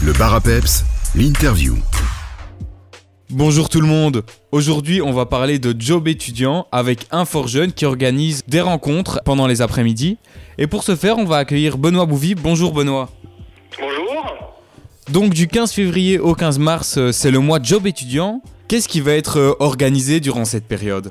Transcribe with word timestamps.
Le 0.00 0.12
bar 0.12 0.32
à 0.32 0.40
peps, 0.40 0.84
l'interview. 1.16 1.76
Bonjour 3.30 3.68
tout 3.68 3.80
le 3.80 3.86
monde. 3.88 4.22
Aujourd'hui, 4.52 5.02
on 5.02 5.12
va 5.12 5.26
parler 5.26 5.58
de 5.58 5.74
job 5.76 6.06
étudiant 6.06 6.68
avec 6.70 7.06
un 7.10 7.24
fort 7.24 7.48
jeune 7.48 7.72
qui 7.72 7.84
organise 7.84 8.44
des 8.46 8.60
rencontres 8.60 9.20
pendant 9.24 9.48
les 9.48 9.60
après-midi. 9.60 10.18
Et 10.56 10.68
pour 10.68 10.84
ce 10.84 10.94
faire, 10.94 11.18
on 11.18 11.24
va 11.24 11.38
accueillir 11.38 11.78
Benoît 11.78 12.06
Bouvy. 12.06 12.36
Bonjour 12.36 12.72
Benoît. 12.72 13.10
Bonjour. 13.80 14.54
Donc 15.10 15.34
du 15.34 15.48
15 15.48 15.72
février 15.72 16.20
au 16.20 16.34
15 16.34 16.60
mars, 16.60 16.96
euh, 16.98 17.10
c'est 17.10 17.32
le 17.32 17.40
mois 17.40 17.58
job 17.60 17.86
étudiant. 17.86 18.40
Qu'est-ce 18.68 18.86
qui 18.86 19.00
va 19.00 19.14
être 19.14 19.38
euh, 19.38 19.54
organisé 19.58 20.20
durant 20.20 20.44
cette 20.44 20.68
période? 20.68 21.10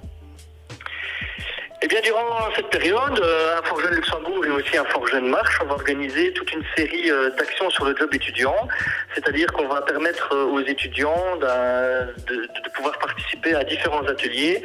Cette 2.57 2.69
période, 2.69 3.19
euh, 3.19 3.59
un 3.59 3.61
Fort 3.61 3.79
Luxembourg 3.91 4.43
et 4.43 4.49
aussi 4.49 4.77
un 4.77 4.85
Fort 4.85 5.07
Jeune 5.07 5.27
Marche, 5.27 5.59
on 5.61 5.67
va 5.67 5.75
organiser 5.75 6.33
toute 6.33 6.51
une 6.51 6.63
série 6.75 7.11
euh, 7.11 7.29
d'actions 7.37 7.69
sur 7.69 7.85
le 7.85 7.95
job 7.95 8.09
étudiant. 8.13 8.67
C'est-à-dire 9.13 9.51
qu'on 9.53 9.67
va 9.67 9.81
permettre 9.83 10.33
euh, 10.33 10.45
aux 10.45 10.61
étudiants 10.61 11.37
de, 11.39 12.47
pouvoir 12.73 12.97
participer 12.97 13.53
à 13.53 13.63
différents 13.63 14.05
ateliers 14.07 14.63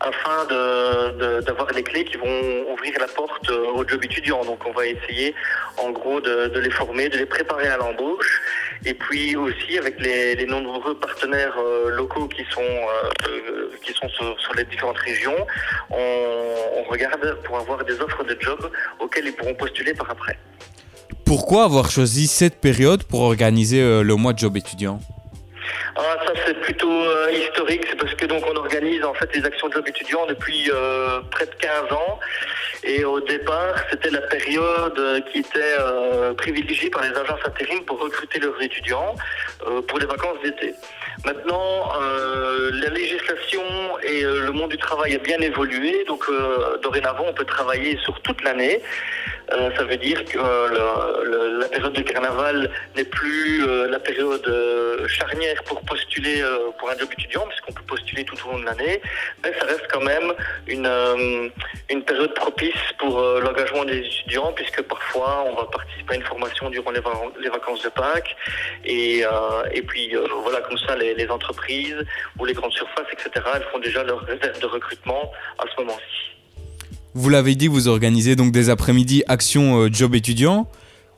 afin 0.00 0.44
d'avoir 1.44 1.70
les 1.72 1.82
clés 1.82 2.04
qui 2.04 2.16
vont 2.16 2.72
ouvrir 2.72 2.94
la 2.98 3.06
porte 3.06 3.50
au 3.50 3.86
job 3.86 4.04
étudiant. 4.04 4.44
Donc, 4.44 4.64
on 4.66 4.72
va 4.72 4.86
essayer, 4.86 5.34
en 5.76 5.90
gros, 5.90 6.20
de 6.20 6.58
les 6.58 6.70
former, 6.70 7.08
de 7.08 7.18
les 7.18 7.26
préparer 7.26 7.68
à 7.68 7.76
l'embauche. 7.76 8.40
Et 8.84 8.94
puis 8.94 9.36
aussi 9.36 9.78
avec 9.78 10.00
les, 10.00 10.46
nombreux 10.46 10.94
partenaires 10.98 11.54
euh, 11.58 11.90
locaux 11.90 12.28
qui 12.28 12.44
sont 12.50 12.60
euh, 12.60 13.28
euh, 13.28 13.70
qui 13.84 13.92
sont 13.92 14.08
sur, 14.08 14.54
les 14.56 14.64
différentes 14.64 14.98
régions, 14.98 15.46
on, 15.90 16.54
on 16.78 16.82
regarde 16.90 17.38
pour 17.44 17.56
avoir 17.58 17.84
des 17.84 18.00
offres 18.00 18.24
de 18.24 18.36
job 18.40 18.70
auxquelles 19.00 19.26
ils 19.26 19.32
pourront 19.32 19.54
postuler 19.54 19.94
par 19.94 20.10
après. 20.10 20.36
Pourquoi 21.24 21.64
avoir 21.64 21.90
choisi 21.90 22.26
cette 22.26 22.60
période 22.60 23.04
pour 23.04 23.20
organiser 23.20 24.02
le 24.02 24.14
mois 24.16 24.32
de 24.32 24.38
job 24.38 24.56
étudiant? 24.56 25.00
Ah, 25.94 26.16
ça 26.26 26.32
c'est 26.46 26.58
plutôt 26.60 26.90
euh, 26.90 27.30
historique, 27.32 27.84
c'est 27.88 27.96
parce 27.96 28.14
que 28.14 28.24
donc 28.24 28.42
on 28.50 28.56
organise 28.56 29.04
en 29.04 29.12
fait 29.12 29.34
les 29.36 29.44
actions 29.44 29.68
de 29.68 29.74
job 29.74 29.86
étudiants 29.86 30.24
depuis 30.26 30.70
euh, 30.72 31.20
près 31.30 31.44
de 31.44 31.54
15 31.54 31.92
ans. 31.92 32.18
Et 32.84 33.04
au 33.04 33.20
départ, 33.20 33.74
c'était 33.90 34.10
la 34.10 34.22
période 34.22 34.98
euh, 34.98 35.20
qui 35.20 35.40
était 35.40 35.76
privilégiée 36.38 36.90
par 36.90 37.02
les 37.02 37.10
agences 37.10 37.40
intérim 37.44 37.84
pour 37.84 38.00
recruter 38.00 38.38
leurs 38.38 38.60
étudiants 38.60 39.14
pour 39.86 39.98
les 39.98 40.06
vacances 40.06 40.38
d'été. 40.42 40.74
Maintenant, 41.24 41.92
la 42.72 42.88
législation 42.88 43.62
et 44.02 44.22
le 44.22 44.50
monde 44.50 44.70
du 44.70 44.78
travail 44.78 45.14
a 45.14 45.18
bien 45.18 45.38
évolué, 45.38 46.04
donc 46.08 46.24
dorénavant 46.82 47.26
on 47.28 47.32
peut 47.32 47.44
travailler 47.44 47.96
sur 47.98 48.20
toute 48.22 48.42
l'année. 48.42 48.82
Euh, 49.52 49.70
ça 49.76 49.84
veut 49.84 49.96
dire 49.96 50.24
que 50.24 50.38
euh, 50.38 50.68
le- 50.68 51.30
le- 51.30 51.58
la 51.60 51.68
période 51.68 51.92
de 51.92 52.02
carnaval 52.02 52.70
n'est 52.96 53.04
plus 53.04 53.64
euh, 53.66 53.86
la 53.88 53.98
période 53.98 54.46
euh, 54.48 55.06
charnière 55.08 55.62
pour 55.64 55.80
postuler 55.82 56.40
euh, 56.40 56.70
pour 56.78 56.88
un 56.90 56.96
job 56.96 57.08
étudiant, 57.18 57.46
puisqu'on 57.48 57.72
peut 57.72 57.82
postuler 57.86 58.24
tout 58.24 58.36
au 58.46 58.52
long 58.52 58.58
de 58.60 58.64
l'année, 58.64 59.02
mais 59.44 59.52
ça 59.58 59.66
reste 59.66 59.86
quand 59.92 60.00
même 60.00 60.32
une, 60.66 60.86
euh, 60.86 61.48
une 61.90 62.02
période 62.02 62.32
propice 62.34 62.82
pour 62.98 63.20
l'engagement 63.20 63.84
des 63.84 63.98
étudiants, 63.98 64.52
puisque 64.52 64.82
parfois 64.82 65.44
on 65.46 65.54
va 65.54 65.64
participer 65.66 66.14
à 66.14 66.16
une 66.16 66.24
formation 66.24 66.70
durant 66.70 66.90
les, 66.90 67.00
va- 67.00 67.12
les 67.40 67.48
vacances 67.50 67.82
de 67.82 67.88
Pâques, 67.90 68.34
et, 68.84 69.22
et 69.72 69.82
puis 69.82 70.14
voilà, 70.42 70.60
comme 70.62 70.78
ça 70.78 70.96
les, 70.96 71.14
les 71.14 71.28
entreprises 71.28 71.98
ou 72.38 72.44
les 72.44 72.54
grandes 72.54 72.72
surfaces, 72.72 73.06
etc., 73.12 73.30
elles 73.56 73.66
font 73.72 73.78
déjà 73.80 74.02
leur 74.04 74.20
réserve 74.20 74.58
de 74.60 74.66
recrutement 74.66 75.30
à 75.58 75.64
ce 75.70 75.80
moment-ci. 75.82 76.41
Vous 77.14 77.28
l'avez 77.28 77.54
dit, 77.54 77.68
vous 77.68 77.88
organisez 77.88 78.36
donc 78.36 78.52
des 78.52 78.70
après-midi 78.70 79.22
actions 79.28 79.82
euh, 79.82 79.88
job 79.92 80.14
étudiant. 80.14 80.66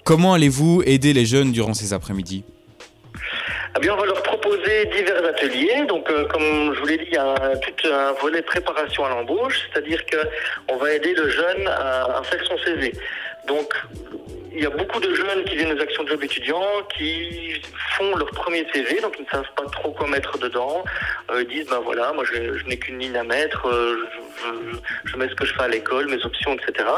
Comment 0.04 0.34
allez-vous 0.34 0.82
aider 0.84 1.12
les 1.12 1.24
jeunes 1.24 1.52
durant 1.52 1.72
ces 1.72 1.92
après-midi? 1.92 2.42
Eh 3.76 3.80
bien, 3.80 3.94
on 3.94 3.96
va 3.96 4.06
leur 4.06 4.22
proposer 4.22 4.86
divers 4.86 5.24
ateliers. 5.24 5.84
Donc, 5.88 6.10
euh, 6.10 6.26
comme 6.26 6.74
je 6.74 6.80
vous 6.80 6.86
l'ai 6.86 6.98
dit, 6.98 7.04
il 7.06 7.14
y 7.14 7.16
a 7.16 7.34
tout 7.58 7.88
un 7.88 8.12
volet 8.20 8.42
préparation 8.42 9.04
à 9.04 9.10
l'embauche, 9.10 9.60
c'est-à-dire 9.72 10.04
que 10.06 10.16
on 10.68 10.76
va 10.78 10.94
aider 10.94 11.14
le 11.14 11.28
jeune 11.30 11.66
à, 11.68 12.18
à 12.18 12.22
faire 12.24 12.44
son 12.44 12.58
CV. 12.58 12.92
Donc, 13.46 13.72
il 14.56 14.62
y 14.62 14.66
a 14.66 14.70
beaucoup 14.70 15.00
de 15.00 15.14
jeunes 15.14 15.44
qui 15.44 15.56
viennent 15.56 15.76
aux 15.76 15.80
actions 15.82 16.04
de 16.04 16.08
job 16.10 16.22
étudiants 16.22 16.64
qui 16.96 17.60
font 17.96 18.16
leur 18.16 18.30
premier 18.30 18.66
CV, 18.72 19.00
donc 19.00 19.14
ils 19.18 19.24
ne 19.24 19.30
savent 19.30 19.50
pas 19.56 19.64
trop 19.72 19.92
quoi 19.92 20.06
mettre 20.08 20.38
dedans. 20.38 20.84
Euh, 21.30 21.42
ils 21.42 21.48
disent, 21.48 21.68
ben 21.68 21.80
voilà, 21.80 22.12
moi 22.12 22.24
je, 22.24 22.58
je 22.58 22.64
n'ai 22.66 22.76
qu'une 22.78 22.98
ligne 22.98 23.16
à 23.16 23.24
mettre, 23.24 23.66
euh, 23.68 23.96
je, 25.04 25.10
je- 25.10 25.16
mets 25.16 25.28
ce 25.28 25.34
que 25.34 25.44
je 25.44 25.54
fais 25.54 25.62
à 25.62 25.68
l'école, 25.68 26.08
mes 26.08 26.22
options, 26.24 26.54
etc. 26.54 26.88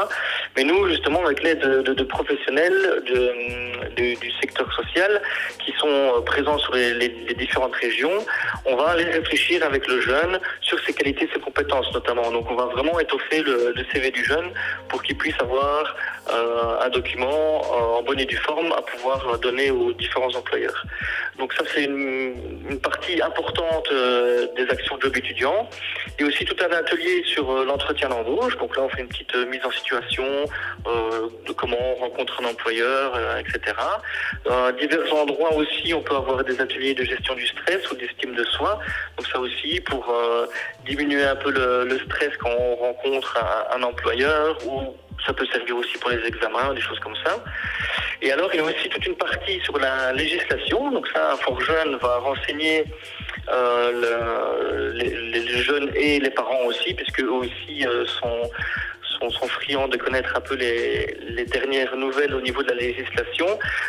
Mais 0.55 0.63
nous, 0.63 0.87
justement, 0.89 1.23
avec 1.25 1.41
l'aide 1.43 1.59
de, 1.59 1.81
de- 1.83 1.93
de 1.93 2.03
professionnels 2.03 3.03
de- 3.07 3.95
du- 3.95 4.15
du 4.15 4.31
secteur 4.41 4.71
social 4.73 5.21
qui 5.63 5.71
sont 5.79 5.87
euh, 5.87 6.21
présents 6.21 6.57
sur 6.57 6.73
les, 6.73 6.93
les- 6.95 7.09
les 7.27 7.33
différentes 7.35 7.75
régions, 7.75 8.25
on 8.65 8.75
va 8.75 8.89
aller 8.89 9.03
réfléchir 9.05 9.63
avec 9.63 9.87
le 9.87 10.01
jeune 10.01 10.39
sur 10.61 10.79
ses 10.85 10.93
qualités, 10.93 11.29
ses 11.33 11.39
compétences 11.39 11.91
notamment. 11.93 12.31
Donc 12.31 12.49
on 12.49 12.55
va 12.55 12.65
vraiment 12.65 12.99
étoffer 12.99 13.41
le, 13.43 13.73
le 13.75 13.85
CV 13.91 14.11
du 14.11 14.23
jeune 14.25 14.51
pour 14.89 15.01
qu'il 15.03 15.17
puisse 15.17 15.39
avoir 15.39 15.95
euh, 16.31 16.85
un 16.85 16.89
document 16.89 17.27
euh, 17.27 17.99
en 17.99 18.03
bonne 18.03 18.19
et 18.19 18.25
due 18.25 18.37
forme 18.37 18.71
à 18.71 18.81
pouvoir 18.81 19.37
donner 19.39 19.71
aux 19.71 19.93
différents 19.93 20.33
employeurs. 20.35 20.83
Donc 21.39 21.53
ça 21.53 21.63
c'est 21.73 21.83
une, 21.83 22.35
une 22.69 22.79
partie 22.79 23.21
importante 23.21 23.87
euh, 23.91 24.47
des 24.55 24.67
actions 24.69 24.97
de 24.97 25.03
job 25.03 25.17
étudiants. 25.17 25.69
Et 26.19 26.23
aussi 26.23 26.45
tout 26.45 26.55
un 26.63 26.71
atelier 26.75 27.23
sur 27.25 27.51
euh, 27.51 27.63
l'entretien 27.63 28.09
d'embauche. 28.09 28.57
Donc 28.57 28.75
là 28.75 28.83
on 28.83 28.89
fait 28.89 29.01
une 29.01 29.07
petite 29.07 29.35
euh, 29.35 29.45
mise 29.45 29.63
en 29.63 29.71
situation 29.71 30.25
euh, 30.87 31.27
de 31.45 31.51
comment 31.53 31.77
on 31.79 31.95
rencontre 31.95 32.41
un 32.41 32.45
employeur, 32.49 33.37
etc. 33.39 33.75
À 34.49 34.71
divers 34.71 35.13
endroits 35.13 35.53
aussi, 35.53 35.93
on 35.93 36.01
peut 36.01 36.15
avoir 36.15 36.43
des 36.43 36.59
ateliers 36.59 36.93
de 36.93 37.03
gestion 37.03 37.35
du 37.35 37.45
stress 37.45 37.89
ou 37.91 37.95
d'estime 37.95 38.33
de 38.33 38.43
soi. 38.45 38.79
Donc 39.17 39.27
ça 39.27 39.39
aussi 39.39 39.79
pour 39.81 40.13
diminuer 40.85 41.23
un 41.23 41.35
peu 41.35 41.51
le, 41.51 41.85
le 41.85 41.99
stress 41.99 42.35
quand 42.37 42.49
on 42.49 42.75
rencontre 42.75 43.37
un, 43.37 43.77
un 43.77 43.83
employeur 43.83 44.57
ou 44.65 44.95
ça 45.25 45.33
peut 45.33 45.45
servir 45.47 45.75
aussi 45.77 45.97
pour 45.99 46.09
les 46.09 46.25
examens, 46.25 46.73
des 46.73 46.81
choses 46.81 46.99
comme 46.99 47.15
ça. 47.25 47.43
Et 48.21 48.31
alors, 48.31 48.49
il 48.53 48.57
y 48.57 48.59
a 48.59 48.63
aussi 48.63 48.89
toute 48.89 49.05
une 49.05 49.15
partie 49.15 49.59
sur 49.61 49.77
la 49.77 50.13
législation. 50.13 50.91
Donc 50.91 51.07
ça, 51.13 51.33
un 51.33 51.37
fort 51.37 51.59
jeune 51.61 51.95
va 51.97 52.17
renseigner 52.17 52.83
euh, 53.49 53.91
le- 54.03 54.91
les, 54.93 55.09
les 55.41 55.61
jeunes 55.63 55.91
et 55.95 56.19
les 56.19 56.29
parents 56.31 56.63
aussi, 56.65 56.93
puisque 56.93 57.21
eux 57.21 57.31
aussi 57.31 57.85
euh, 57.85 58.05
sont, 58.05 58.41
sont, 59.19 59.29
sont 59.29 59.47
friands 59.47 59.87
de 59.87 59.97
connaître 59.97 60.35
un 60.35 60.41
peu 60.41 60.55
les, 60.55 61.17
dernières 61.45 61.95
nouvelles 61.95 62.33
au 62.33 62.41
niveau 62.41 62.61
de 62.63 62.69
la 62.69 62.75
législation. 62.75 63.47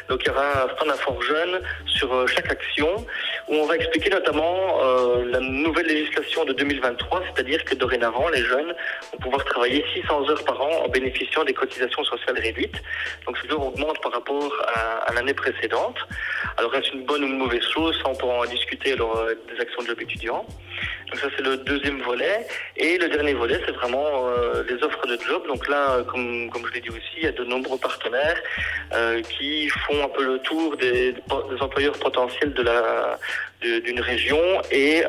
Donc 0.08 0.20
il 0.22 0.28
y 0.28 0.30
aura 0.30 0.64
un 0.64 0.76
stand 0.76 0.90
fort 0.98 1.20
jeune 1.22 1.60
sur 1.86 2.12
euh, 2.12 2.26
chaque 2.26 2.50
action, 2.50 3.06
où 3.48 3.54
on 3.54 3.66
va 3.66 3.76
expliquer 3.76 4.10
notamment 4.10 4.78
euh, 4.82 5.24
la 5.30 5.40
nouvelle 5.40 5.86
législation 5.86 6.44
de 6.44 6.52
2023, 6.52 7.22
c'est-à-dire 7.26 7.64
que 7.64 7.74
dorénavant, 7.74 8.28
les 8.28 8.44
jeunes 8.44 8.74
vont 9.12 9.18
pouvoir 9.18 9.44
travailler 9.44 9.84
600 9.94 10.28
heures 10.30 10.44
par 10.44 10.60
an 10.60 10.84
en 10.84 10.88
bénéficiant 10.88 11.44
des 11.44 11.54
cotisations 11.54 12.04
sociales 12.04 12.38
réduites. 12.38 12.80
Donc 13.26 13.36
ce 13.38 13.52
heures 13.52 13.66
augmente 13.66 14.00
par 14.02 14.12
rapport 14.12 14.52
à, 14.74 15.12
l'année 15.12 15.34
précédente. 15.34 15.96
Alors 16.56 16.74
est-ce 16.74 16.92
une 16.92 17.04
bonne 17.04 17.24
ou 17.24 17.26
une 17.26 17.38
mauvaise 17.38 17.66
chose? 17.74 17.98
Ça, 18.02 18.08
on 18.08 18.14
pourra 18.14 18.40
en 18.40 18.44
discuter 18.44 18.94
lors 18.94 19.16
euh, 19.16 19.34
des 19.52 19.60
actions 19.60 19.82
de 19.82 19.88
job 19.88 20.00
étudiants. 20.00 20.46
Donc 21.10 21.20
ça, 21.20 21.28
c'est 21.36 21.42
le 21.44 21.56
deuxième 21.56 22.00
volet. 22.02 22.46
Et 22.76 22.98
le 22.98 23.08
dernier 23.08 23.34
volet, 23.34 23.58
c'est 23.64 23.72
vraiment 23.72 24.28
les 24.68 24.74
offres 24.84 25.06
de 25.06 25.16
job. 25.26 25.46
Donc 25.46 25.68
là, 25.68 25.92
euh, 25.92 26.04
comme, 26.04 26.50
comme 26.50 26.66
je 26.66 26.72
l'ai 26.74 26.80
dit 26.80 26.90
aussi, 26.90 27.16
il 27.18 27.24
y 27.24 27.26
a 27.26 27.32
de 27.32 27.44
nombreux 27.44 27.78
partenaires 27.78 28.40
euh, 28.94 29.22
qui 29.22 29.68
font 29.68 30.04
un 30.04 30.08
peu 30.08 30.24
le 30.24 30.38
tour 30.40 30.76
des, 30.76 31.12
des 31.12 31.60
employeurs 31.60 31.98
potentiels 31.98 32.52
de 32.54 32.62
la 32.62 33.18
d'une 33.62 34.00
région 34.00 34.38
et 34.70 35.02
euh, 35.04 35.08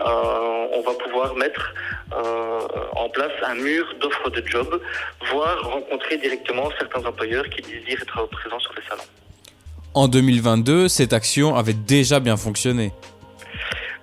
on 0.74 0.82
va 0.82 0.94
pouvoir 0.94 1.36
mettre 1.36 1.74
euh, 2.14 2.60
en 2.96 3.10
place 3.10 3.32
un 3.46 3.56
mur 3.56 3.86
d'offres 4.02 4.30
de 4.32 4.44
job, 4.46 4.82
voire 5.32 5.62
rencontrer 5.70 6.18
directement 6.18 6.70
certains 6.80 7.06
employeurs 7.06 7.48
qui 7.50 7.62
désirent 7.62 8.02
être 8.02 8.28
présents 8.30 8.60
sur 8.60 8.74
les 8.74 8.82
salons. 8.90 9.04
En 9.94 10.08
2022, 10.08 10.88
cette 10.88 11.14
action 11.14 11.56
avait 11.56 11.74
déjà 11.74 12.20
bien 12.20 12.38
fonctionné. 12.38 12.92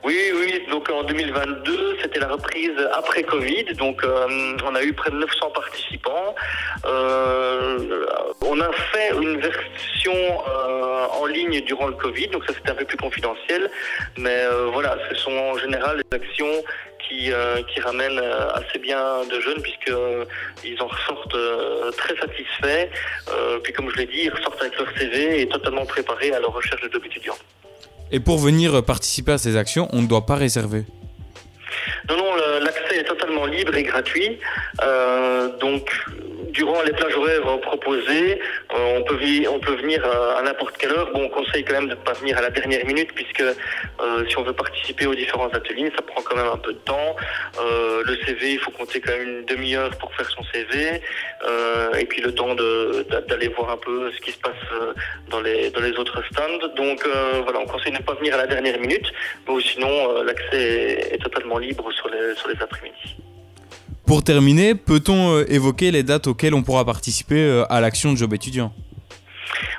Oui, 0.05 0.17
oui, 0.39 0.63
donc 0.71 0.89
en 0.91 1.03
2022, 1.03 1.86
la 2.19 2.29
reprise 2.29 2.73
après 2.95 3.23
Covid, 3.23 3.65
donc 3.75 4.03
euh, 4.05 4.57
on 4.65 4.75
a 4.75 4.83
eu 4.83 4.93
près 4.93 5.11
de 5.11 5.17
900 5.17 5.51
participants. 5.51 6.35
Euh, 6.85 8.07
on 8.43 8.61
a 8.61 8.73
fait 8.73 9.11
une 9.21 9.39
version 9.41 10.15
euh, 10.15 11.07
en 11.21 11.27
ligne 11.27 11.61
durant 11.63 11.89
le 11.89 11.95
Covid, 11.95 12.29
donc 12.29 12.45
ça 12.47 12.55
c'était 12.55 12.71
un 12.71 12.75
peu 12.75 12.85
plus 12.85 12.97
confidentiel, 12.97 13.71
mais 14.17 14.45
voilà, 14.73 14.97
ce 15.09 15.15
sont 15.17 15.33
en 15.33 15.59
général 15.59 16.03
des 16.11 16.17
actions 16.17 16.63
qui, 17.09 17.31
qui 17.73 17.81
ramènent 17.81 18.21
assez 18.55 18.79
bien 18.79 19.25
de 19.31 19.41
jeunes 19.41 19.63
puisque 19.63 19.91
euh, 19.91 20.25
ils 20.65 20.81
en 20.83 20.87
ressortent 20.87 21.97
très 21.97 22.17
satisfaits. 22.17 22.89
Puis 23.63 23.73
comme 23.73 23.91
je 23.91 23.97
l'ai 23.97 24.07
dit, 24.07 24.23
ils 24.25 24.31
ressortent 24.31 24.61
avec 24.61 24.79
leur 24.79 24.89
CV 24.97 25.43
et 25.43 25.49
totalement 25.49 25.87
préparés 25.87 26.33
à 26.33 26.41
leur 26.41 26.53
recherche 26.53 26.83
de 26.83 26.93
job 26.93 27.03
étudiant. 27.05 27.37
Et 28.13 28.21
pour 28.21 28.39
venir 28.39 28.85
participer 28.85 29.33
à 29.33 29.39
ces 29.39 29.57
actions, 29.57 29.89
on 29.93 30.03
ne 30.03 30.07
doit 30.07 30.27
pas 30.27 30.37
réserver. 30.37 30.85
Non, 32.09 32.17
non, 32.17 32.37
l'accès 32.61 32.99
est 32.99 33.05
totalement 33.05 33.47
libre 33.47 33.75
et 33.77 33.83
gratuit. 33.83 34.39
Euh, 34.83 35.49
donc, 35.59 35.91
durant 36.51 36.83
les 36.83 36.93
plages 36.93 37.17
horaires 37.17 37.61
proposées, 37.61 38.41
on 38.79 39.03
peut, 39.03 39.19
on 39.49 39.61
peut 39.61 39.75
venir 39.77 40.05
à, 40.05 40.43
n'importe 40.43 40.77
quelle 40.77 40.93
heure. 40.93 41.11
Bon, 41.13 41.25
on 41.25 41.29
conseille 41.29 41.65
quand 41.65 41.75
même 41.75 41.89
de 41.89 41.95
ne 41.95 42.01
pas 42.01 42.13
venir 42.15 42.37
à 42.39 42.43
la 42.43 42.51
dernière 42.51 42.85
minute 42.87 43.13
puisque 43.15 43.43
si 44.29 44.39
on 44.39 44.43
veut 44.43 44.53
participer 44.53 45.07
aux 45.07 45.15
différents 45.15 45.49
ateliers, 45.49 45.93
ça 45.97 46.03
prend 46.03 46.23
quand 46.23 46.37
même 46.37 46.49
un 46.53 46.57
peu 46.59 46.73
de 46.73 46.79
temps. 46.79 47.17
le 47.59 48.17
CV, 48.25 48.53
il 48.53 48.59
faut 48.59 48.71
compter 48.71 49.01
quand 49.01 49.13
même 49.13 49.29
une 49.29 49.45
demi-heure 49.45 49.91
pour 49.99 50.15
faire 50.15 50.29
son 50.31 50.43
CV. 50.53 51.01
et 51.99 52.05
puis 52.07 52.21
le 52.21 52.35
temps 52.35 52.55
d'aller 52.55 53.49
voir 53.49 53.71
un 53.71 53.77
peu 53.77 54.11
ce 54.13 54.21
qui 54.21 54.33
se 54.33 54.39
passe 54.39 54.55
dans 55.29 55.41
les, 55.41 55.71
dans 55.71 55.81
les 55.81 55.93
autres 55.93 56.23
stands. 56.33 56.67
Donc 56.77 57.07
voilà, 57.45 57.61
on 57.61 57.67
conseille 57.67 57.93
de 57.93 57.99
ne 57.99 58.03
pas 58.03 58.15
venir 58.15 58.35
à 58.35 58.39
la 58.39 58.47
dernière 58.47 58.79
minute, 58.79 59.13
mais 59.49 59.61
sinon 59.61 60.23
l'accès 60.23 61.13
est, 61.13 61.23
totalement 61.23 61.59
libre 61.59 61.91
sur 61.93 62.09
les, 62.09 62.35
sur 62.37 62.49
les 62.49 62.61
après-midi. 62.61 63.17
Pour 64.07 64.23
terminer, 64.23 64.77
peut-on 64.77 65.35
euh, 65.35 65.45
évoquer 65.49 65.91
les 65.91 66.05
dates 66.05 66.29
auxquelles 66.29 66.55
on 66.55 66.63
pourra 66.63 66.85
participer 66.85 67.41
euh, 67.41 67.65
à 67.69 67.81
l'action 67.81 68.15
Job 68.15 68.33
étudiant? 68.35 68.73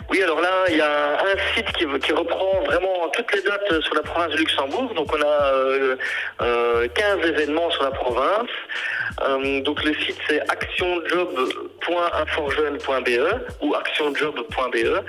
Oui, 0.10 0.22
alors 0.22 0.42
là, 0.42 0.66
il 0.70 0.76
y 0.76 0.82
a 0.82 1.18
un 1.22 1.56
site 1.56 1.72
qui, 1.78 1.86
reprend 1.86 2.62
vraiment 2.66 3.10
toutes 3.14 3.34
les 3.34 3.42
dates 3.42 3.82
sur 3.82 3.96
la 3.96 4.02
province 4.02 4.34
de 4.34 4.38
Luxembourg. 4.38 4.94
Donc 4.96 5.14
on 5.14 5.22
a 5.22 5.54
euh, 5.54 5.96
15 6.94 7.20
euh, 7.24 7.28
événements 7.30 7.72
sur 7.72 7.84
la 7.84 7.92
province. 7.92 8.50
Donc 9.64 9.84
le 9.84 9.94
site 9.94 10.18
c'est 10.28 10.42
actionjob.inforjeune.be 11.96 13.62
ou 13.62 13.76
actionjob.be. 13.76 15.04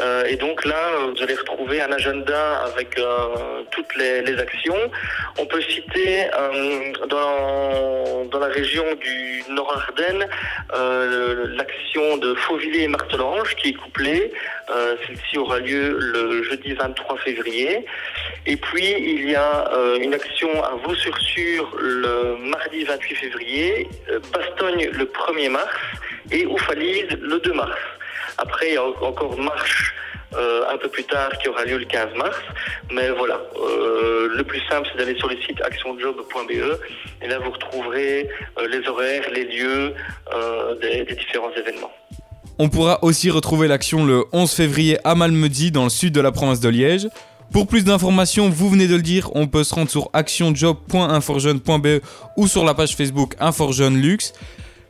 Euh, 0.00 0.24
et 0.24 0.36
donc 0.36 0.64
là, 0.64 0.76
vous 1.14 1.22
allez 1.22 1.34
retrouver 1.34 1.80
un 1.80 1.92
agenda 1.92 2.64
avec 2.64 2.98
toutes 3.70 3.96
les, 3.96 4.38
actions. 4.38 4.90
On 5.38 5.46
peut 5.46 5.62
citer 5.62 6.26
dans, 7.08 8.24
dans 8.30 8.38
la 8.38 8.48
région 8.48 8.84
du 9.00 9.44
Nord-Ardennes 9.48 10.26
l'action 11.56 12.16
de 12.16 12.34
Fauvillers 12.34 12.84
et 12.84 12.88
Martelange 12.88 13.54
qui 13.56 13.70
est 13.70 13.74
couplée. 13.74 14.32
Euh, 14.70 14.96
celle-ci 15.06 15.38
aura 15.38 15.58
lieu 15.58 15.98
le 15.98 16.42
jeudi 16.44 16.72
23 16.72 17.18
février. 17.18 17.84
Et 18.46 18.56
puis, 18.56 18.94
il 18.98 19.30
y 19.30 19.34
a 19.34 19.70
euh, 19.72 19.98
une 19.98 20.14
action 20.14 20.48
à 20.62 20.74
Vaux-sur-Sur 20.82 21.76
le 21.78 22.36
mardi 22.38 22.84
28 22.84 23.14
février, 23.14 23.88
euh, 24.10 24.20
Bastogne 24.32 24.88
le 24.90 25.04
1er 25.04 25.50
mars 25.50 25.74
et 26.30 26.46
Oufalise 26.46 27.10
le 27.20 27.38
2 27.40 27.52
mars. 27.52 27.78
Après, 28.38 28.68
il 28.68 28.74
y 28.74 28.76
a 28.76 28.84
encore 28.84 29.38
marche 29.38 29.94
un 30.72 30.76
peu 30.78 30.88
plus 30.88 31.04
tard 31.04 31.30
qui 31.38 31.48
aura 31.48 31.64
lieu 31.64 31.78
le 31.78 31.84
15 31.84 32.14
mars. 32.16 32.36
Mais 32.92 33.10
voilà, 33.10 33.40
le 33.56 34.42
plus 34.42 34.60
simple, 34.68 34.88
c'est 34.90 34.98
d'aller 34.98 35.16
sur 35.18 35.28
le 35.28 35.36
site 35.42 35.60
actionjob.be 35.62 36.50
et 37.22 37.28
là, 37.28 37.38
vous 37.38 37.50
retrouverez 37.52 38.28
les 38.68 38.88
horaires, 38.88 39.30
les 39.32 39.44
lieux 39.44 39.94
des 40.80 41.04
différents 41.14 41.52
événements. 41.56 41.92
On 42.58 42.68
pourra 42.68 43.02
aussi 43.02 43.30
retrouver 43.30 43.68
l'action 43.68 44.04
le 44.04 44.24
11 44.32 44.52
février 44.52 44.98
à 45.04 45.14
Malmedy 45.14 45.70
dans 45.70 45.84
le 45.84 45.90
sud 45.90 46.12
de 46.14 46.20
la 46.20 46.32
province 46.32 46.60
de 46.60 46.68
Liège. 46.68 47.08
Pour 47.52 47.66
plus 47.66 47.84
d'informations, 47.84 48.48
vous 48.48 48.68
venez 48.70 48.88
de 48.88 48.96
le 48.96 49.02
dire, 49.02 49.30
on 49.34 49.46
peut 49.46 49.64
se 49.64 49.74
rendre 49.74 49.90
sur 49.90 50.08
actionjob.inforjeune.be 50.12 52.00
ou 52.36 52.48
sur 52.48 52.64
la 52.64 52.74
page 52.74 52.96
Facebook 52.96 53.34
Inforjeune 53.38 54.00
Luxe. 54.00 54.32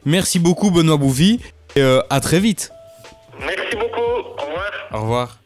Merci 0.04 0.38
beaucoup 0.38 0.70
Benoît 0.70 0.96
Bouvy 0.96 1.40
et 1.76 1.82
euh, 1.82 2.00
à 2.10 2.20
très 2.20 2.40
vite. 2.40 2.70
Merci 3.40 3.76
beaucoup, 3.76 4.00
au 4.00 4.44
revoir. 4.44 4.70
Au 4.92 5.00
revoir. 5.00 5.44